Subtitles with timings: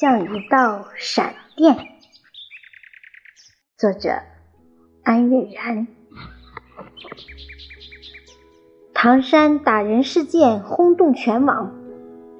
[0.00, 1.76] 像一道闪电。
[3.76, 4.22] 作者：
[5.04, 5.86] 安悦然。
[8.94, 11.74] 唐山打人事件轰动全网，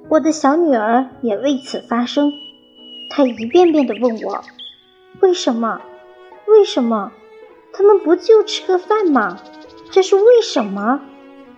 [0.09, 2.31] 我的小女儿也为此发声。
[3.11, 4.43] 她一遍遍地问我
[5.21, 5.81] ：“为什么？
[6.47, 7.11] 为什么？
[7.73, 9.39] 他们不就吃个饭吗？
[9.91, 10.99] 这是为什么？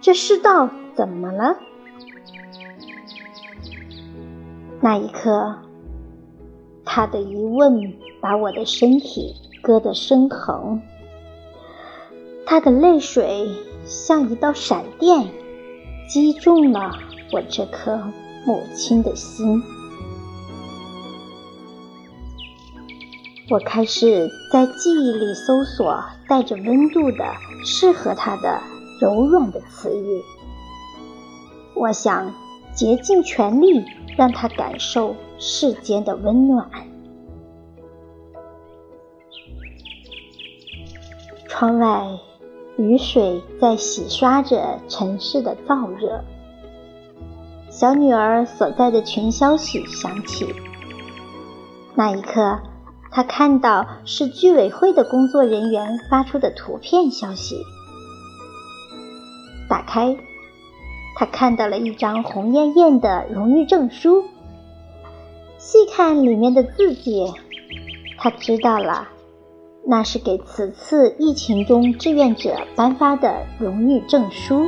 [0.02, 1.60] 这世道怎么了？”
[4.84, 5.60] 那一刻，
[6.86, 10.82] 他的疑问把我的身体割得生疼，
[12.46, 13.50] 他的泪水
[13.86, 15.32] 像一道闪电，
[16.08, 16.92] 击中了
[17.32, 17.98] 我这颗
[18.46, 19.64] 母亲的心。
[23.50, 27.26] 我开始在记忆里搜索带着温度的、
[27.66, 28.62] 适合他的
[29.02, 30.22] 柔软的词语，
[31.76, 32.34] 我想
[32.76, 33.84] 竭尽全力。
[34.18, 36.70] 让他感受世间的温暖。
[41.48, 42.20] 窗外，
[42.78, 46.24] 雨水在洗刷着城市的燥热。
[47.70, 50.54] 小女儿所在的群消息响起，
[51.96, 52.60] 那一刻，
[53.12, 57.58] 她看到是居委会的工作人员发出的图片消息。
[59.70, 60.16] 打开。
[61.16, 64.24] 他看到了一张红艳艳的荣誉证书，
[65.58, 67.32] 细看里面的字迹，
[68.18, 69.08] 他知道了，
[69.86, 74.66] 那是给此次疫情中志愿者颁发的荣誉证书。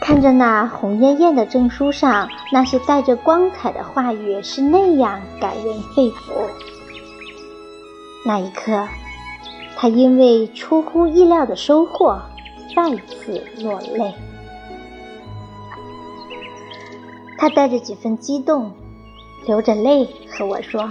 [0.00, 6.32] 看着那红艳艳的证书上那些带着光彩的话语，是那样感人肺腑。
[8.24, 8.88] 那一刻，
[9.76, 12.18] 他因为出乎意料的收获。
[12.74, 14.14] 再次落泪，
[17.38, 18.72] 他带着几分激动，
[19.46, 20.88] 流着泪和我说：“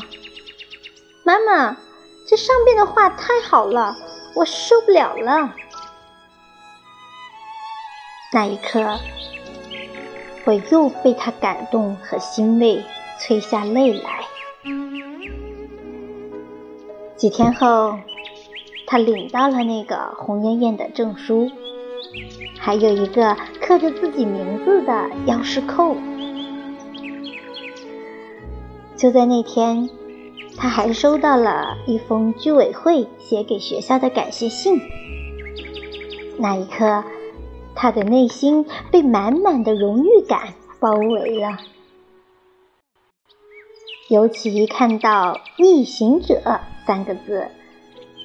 [1.23, 1.77] 妈妈，
[2.27, 3.95] 这上边的话太好了，
[4.35, 5.55] 我受不了了。”
[8.33, 8.99] 那一刻，
[10.45, 12.83] 我又被他感动和欣慰
[13.19, 14.25] 催下泪来。
[17.15, 17.97] 几天后，
[18.85, 21.49] 他领到了那个红艳艳的证书。
[22.57, 24.91] 还有一个刻着自己名字的
[25.25, 25.95] 钥匙扣。
[28.95, 29.89] 就在那天，
[30.57, 34.81] 他还收到了一封居委会写给学校的感谢信。
[36.37, 37.03] 那一刻，
[37.75, 41.57] 他的内心被满满的荣誉感包围了。
[44.09, 46.41] 尤其看到“逆行者”
[46.85, 47.47] 三个字，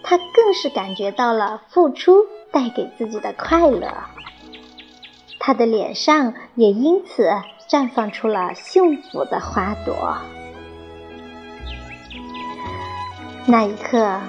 [0.02, 2.26] 他更是感觉到了付出。
[2.54, 3.92] 带给自己的快乐，
[5.40, 7.28] 他的脸上也因此
[7.68, 10.16] 绽放出了幸福的花朵。
[13.44, 14.20] 那一刻，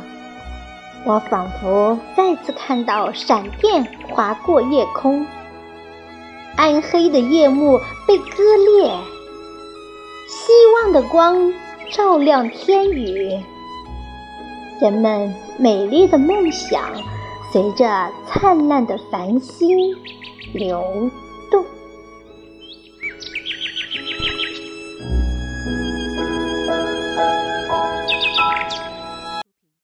[1.05, 5.27] 我仿佛再次看到闪电划过夜空，
[6.55, 8.91] 暗黑的夜幕被割裂，
[10.27, 11.53] 希望的光
[11.91, 13.39] 照亮天宇，
[14.81, 16.81] 人们美丽的梦想。
[17.55, 19.95] 随着灿烂的繁星
[20.53, 21.09] 流。